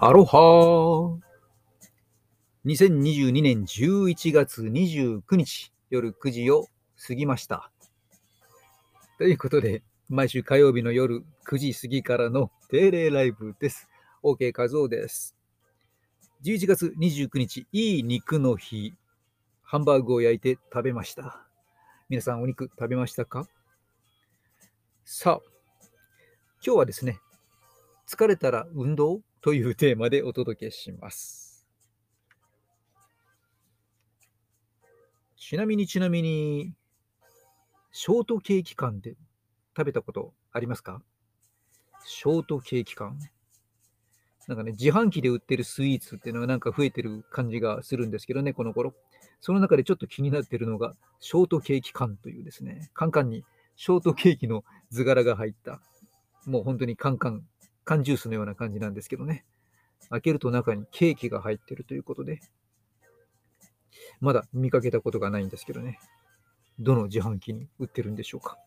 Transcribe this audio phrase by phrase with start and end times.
[0.00, 1.18] アロハー
[2.64, 6.66] !2022 年11月29日夜9時を
[7.04, 7.72] 過ぎました。
[9.18, 13.88] ということで、毎週火曜日の夜9時過ぎからの定例ライブです。
[14.22, 15.34] OK 和夫です。
[16.44, 18.94] 11月29日、いい肉の日。
[19.64, 21.44] ハンバーグを焼いて食べました。
[22.08, 23.48] 皆さんお肉食べましたか？
[25.04, 25.50] さあ、
[26.64, 27.18] 今日はですね、
[28.06, 29.22] 疲れたら運動？
[29.40, 31.66] というテーマでお届けします。
[35.36, 36.74] ちなみにちなみに、
[37.92, 39.14] ショートケーキ缶で
[39.76, 41.00] 食べたことありますか？
[42.04, 43.18] ショートケーキ缶？
[44.48, 48.94] なんかね、自販機で売ってるスイーツっていうのがなんか増えてる感じがするんですけどね、この頃。
[49.40, 53.44] その中でちょっと気になってるのが、ショートケーキ缶というですね、カンカンに
[53.76, 55.80] ショートケーキの図柄が入った、
[56.44, 57.42] もう本当にカンカン、
[57.88, 59.46] 缶ジュースのような感じなんですけどね。
[60.10, 62.42] 開けると中にケーキが入ってるということで、
[64.20, 65.98] まだ見かけたことがないんですけどね。
[66.78, 68.58] どの自販機に売ってるんでしょうか。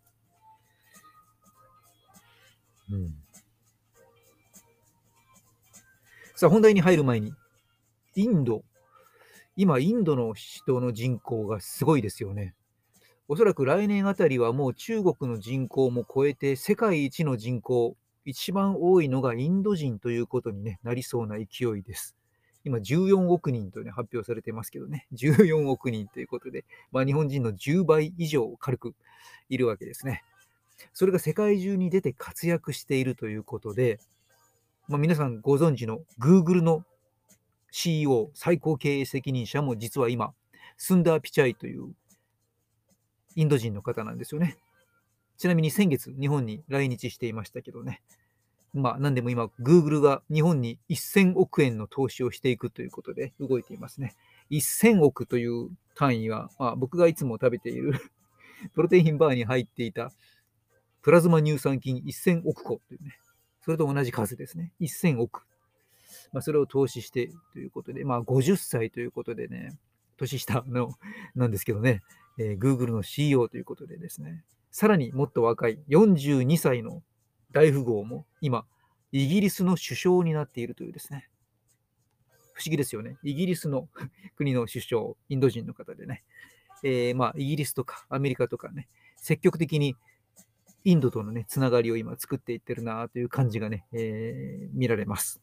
[2.89, 3.13] うん。
[6.33, 7.31] さあ、本題に入る前に、
[8.15, 8.63] インド。
[9.55, 12.55] 今、インドの人の人口がすごいですよね。
[13.27, 22.15] おそらく来年あたりはもう中国の人口も超えて世界一の人口、一番多いのがインド人ということに、ね、なりそうな勢いです。
[22.63, 28.95] 今14億人と、ね、発表されてますけどね、 14億人ということで、まあ、日本人の10倍以上軽く
[29.49, 30.23] いるわけですね。
[30.93, 33.99] それが世界中に出て活躍しているということで、
[34.87, 36.85] まあ、皆さんご存知の Google の
[37.71, 40.33] CEO、最高経営責任者も実は今、
[40.77, 41.93] スンダー・ピチャイという
[43.35, 44.57] インド人の方なんですよね。
[45.37, 48.01] ちなみに先月、日本に来日していましたけどね。
[48.73, 54.15] まあ、なんでも今、Google が日本に1000億円の投資をしていくということで動いていますね。
[54.49, 57.93] 1000億という単位は、まあ、僕がいつも食べている
[58.73, 60.11] プロテインバーに入っていた
[61.01, 63.17] プラズマ乳酸菌1000億個というね、
[63.61, 64.71] それと同じ数ですね。
[64.79, 65.45] 1000億。
[66.31, 69.77] まあ、それを投資してということで、まあ、50歳ということでね、
[70.17, 70.93] 年下の
[71.35, 72.01] なんですけどね、
[72.37, 77.03] えー、Google の CEO ということでですね、さらにもっと若い42歳の
[77.51, 78.65] 大富豪も今、
[79.11, 81.29] イギリスの首相になっているというですね、
[82.53, 83.17] 不思議ですよね。
[83.23, 83.89] イギリスの
[84.37, 86.23] 国の首相、インド人の方でね、
[86.83, 88.87] えー、まあ、イギリスとかアメリカとかね、
[89.17, 89.95] 積極的に
[90.85, 95.41] インドとのね、つながりを今作っていってるなという感じがね、えー、見られます。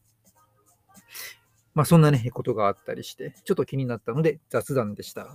[1.75, 5.27] まあ、そんなね、ことがあったりして、ちょっと気になったので雑談でした。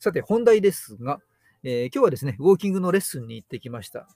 [0.00, 1.20] さて、本題ですが、
[1.64, 4.08] えー、今日はですね、ウォーキングのレッスンに行ってきました。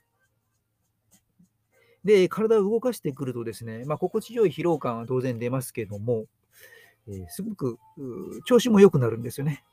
[2.03, 6.27] で、体を動かしてくるとですね、まあ、心地よい疲労感は当然出ますけども、
[7.09, 7.79] えー、すごく
[8.47, 9.65] 調子も良くなるんですよね。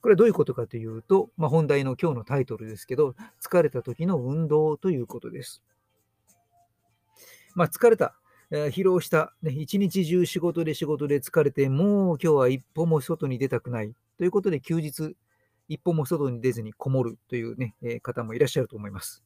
[0.00, 5.62] これはどういうことかというと、まあ、本題の今日のタイトルですけど、疲れた時の運動ということです。
[7.54, 8.16] まあ、疲れた、
[8.50, 15.16] えー、疲労した、ね、一日中仕事で仕事で疲れて、もう今日は一歩も外に出たくないということで、休日、
[15.72, 19.24] 一歩も外に出ずにこもるという、ねえ、方もいらっしゃると思います。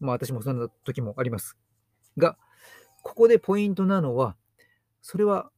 [0.00, 1.56] まあ、私もそんな時もあります。
[2.18, 2.36] が、
[3.02, 4.36] ここでポイントなのは、
[5.00, 5.50] それは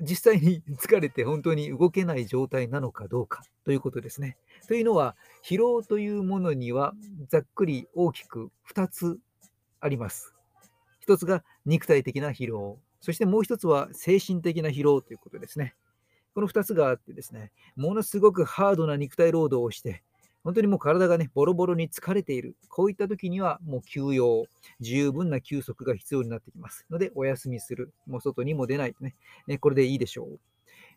[0.00, 4.36] 実際に疲れて本当に動けない状態なのかどうかということですね。
[4.68, 6.94] というのは、疲労というものには
[7.28, 9.18] ざっくり大きく2つ
[9.80, 10.32] あります。
[11.08, 15.74] 1つが肉体的な疲労、そしてもう1つは精神的な疲労ということですね。
[16.34, 20.02] この2つがあってですね、ものすごくハードな肉体労働をして、
[20.44, 22.56] 本当にもう体がね、ボロボロに疲れている。
[22.68, 24.46] こういった時にはもう休養、
[24.80, 26.84] 十分な休息が必要になってきます。
[26.90, 27.92] ので、お休みする。
[28.06, 29.14] もう外にも出ないね。
[29.46, 30.28] ねこれでいいでしょ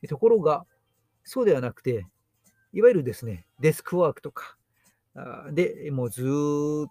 [0.04, 0.08] う。
[0.08, 0.66] ところが、
[1.24, 2.08] そうではなくて、
[2.74, 4.58] いわゆるですね、デスクワークとか、
[5.52, 6.26] で、もうずっ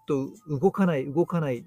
[0.07, 1.65] と動かない、動かない。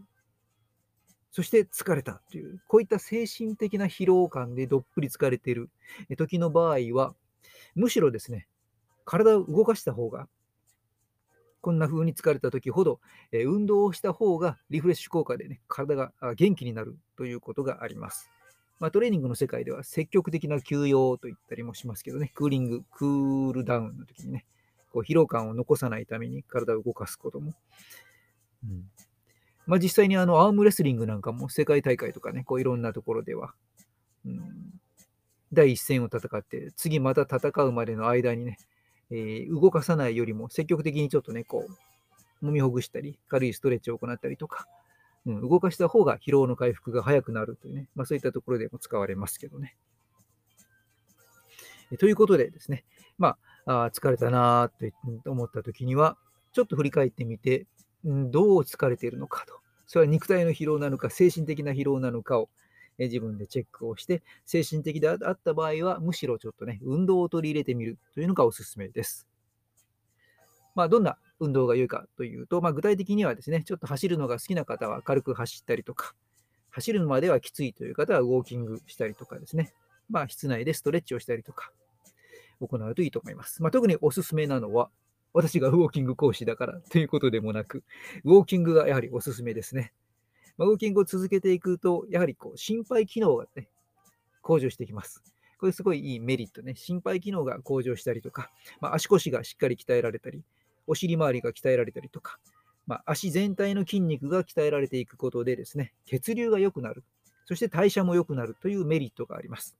[1.30, 5.70] そして疲れたという、こういった精神的な疲労感でどっぷり疲れている
[6.16, 7.14] 時の場合は、
[7.74, 8.48] むしろですね、
[9.04, 10.28] 体を動かした方が
[11.60, 13.00] こんな風に疲れた時ほど、
[13.32, 18.30] え、運動をした方がリフレッシュ効果でね、体が元気になるということがあります。
[18.78, 24.46] まあ、トレーニングの世界では積極的な休養と言ったりもしますけどね、クーリング、クールダウンの時にね、
[24.92, 27.54] こう疲労感を残さないために体を動かすことも。
[28.64, 28.90] うん
[29.68, 33.52] まあ、実際にあのアームレスリングなんかも世界大会とかね、こういろんなところでは、
[34.24, 34.40] うん、
[35.52, 38.56] 第一線を戦って、次また戦うまでの間にね、
[39.10, 41.66] えー、動かさないよりも積極的にちょっとね、こ
[42.42, 44.66] う、揉みほぐしたり、軽いストレッチを行ったりとか、
[45.26, 49.76] うん、動かした方が疲労の回復が早くなるというね、まあ、そういったところでも使われますけどね。
[51.98, 52.84] ということでですね、
[53.18, 53.36] ま
[53.66, 54.70] あ、あ疲れたな
[55.24, 56.16] と思った時には、
[56.52, 57.66] ちょっと振り返ってみて、
[58.04, 59.60] どう疲れているのかと。
[59.86, 62.48] それは肉体の疲労なのか、精神的な疲労なのかを
[62.98, 69.26] 自分でチェックをして、精神的であった場合は、むしろちょっとね、運動を取り入れてみるというのがおすすめです。
[70.74, 76.14] まあ、どんな運動が良いかというと、まあ、具体的にはですね、ちょっと走るのが好きな方は軽く走ったりとか、
[76.70, 79.72] 走るまではきついという方はウォーキングしたりとかですね、
[80.08, 81.72] まあ、室内でストレッチをしたりとか、
[82.60, 83.62] 行うといいと思います。
[83.62, 84.90] まあ、特におすすめなのは、
[85.32, 87.84] 私がウォーキング講師だからということでもなく、
[88.24, 89.92] ウォーキングがやはりおすすめですね。
[90.56, 93.68] まあ、ウォーキングを続けていくと、やはりこう心肺機能がね、
[94.42, 95.22] 向上してきます。
[95.58, 96.74] これすごいいいメリットね。
[96.74, 100.42] 心肺機能が向上したりとか、まあ、足腰がしっかり鍛えられたり、
[100.86, 102.38] お尻周りが鍛えられたりとか、
[102.86, 107.04] まあ、足全体の筋肉が鍛えられていくことでですね、血流が良くなる。
[107.44, 109.76] そして代謝も良くなるというメリットがあります。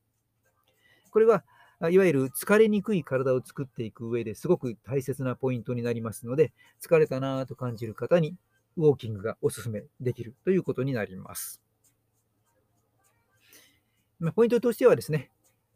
[1.11, 1.45] これは
[1.81, 6.53] いわゆる疲れにくい体を作っていく上ですごく大切なポイントになりますので、
[6.83, 8.35] 疲れたなぁと感じる方に
[8.77, 11.63] ウォーキングがおすすめできるということになります。
[14.19, 15.31] まポイントとしてはですね、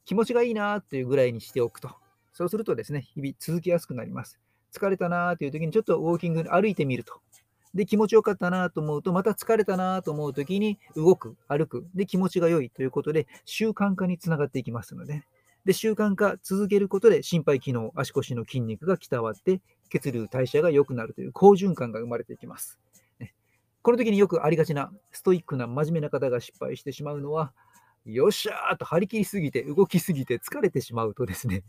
[0.05, 1.91] 気持ちがいいなというぐらいにしておくと。
[2.33, 4.41] そうするとですね、日々続きやすくなります。
[4.73, 7.21] 疲れたなという時にちょっとウォーキング歩いてみると。
[7.75, 11.87] で、気持ちよかったなと思うと、また疲れたなと思う時に動く、歩く。
[11.95, 15.25] で、気持ちが良いということで、習慣化につながっていきますので、
[15.64, 19.61] で、習慣化続けることで心肺機能、足腰の筋肉が鍛わって、
[19.91, 22.79] 血流代謝が良くなるという好循環が生まれていきます。
[23.82, 27.53] この時によくありがちな、ストイックな真面目な方が失敗してしまうのは、
[28.05, 31.65] よっしゃーと張り切りすぎて、動きすぎて疲れてしまうとですね、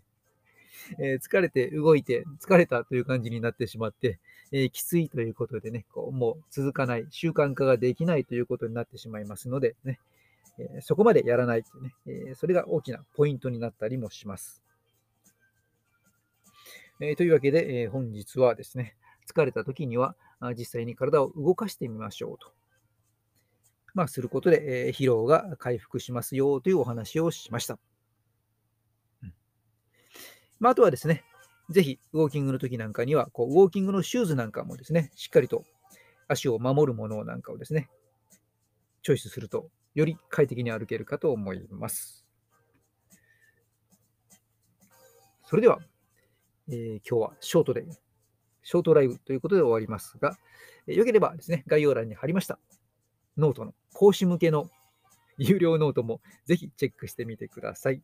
[1.00, 4.19] えー、疲れて動いて疲れたという感じになってしまって、
[4.51, 10.00] えー、きついということでね、こうもう続かない、習慣化ができないということになってしまいますのでね、
[10.60, 14.64] えそこまでやらないというね、えそれが大きなポイントになったりもします。
[17.00, 18.96] えというわけで、え本日はですね、
[19.28, 20.16] 疲れた時には
[20.58, 22.54] 実際に体を動かしてみましょうと。
[23.94, 27.80] まあ、することで、え疲労が回復しますよというお話をしました。
[29.24, 29.34] うん
[30.60, 31.24] まあ、あとはですね、
[31.70, 35.64] ぜひウォーキングの時なんかにはこう、ウォーキングのシューズなんかもですね、しっかりと
[36.28, 37.90] 足を守るものなんかをですね、
[39.02, 42.25] チョイスするとより快適に歩けるかと思います。
[45.45, 45.80] それでは、
[46.68, 47.86] えー、今日はショートで、
[48.63, 50.38] ショートライブということで終わりますが、
[50.88, 52.57] えー、よければですね、概要欄に貼りました
[53.38, 54.69] ノートの講師向けの
[55.38, 58.01] 有料ノートもぜひチェックしてみてください。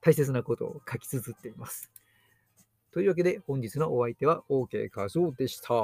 [0.00, 1.90] 大切なことを書き綴っています。
[2.92, 5.74] というわけで本日のお相手は OK 画像でした。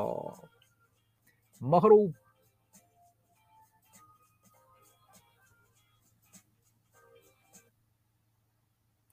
[1.61, 2.26] Mahalo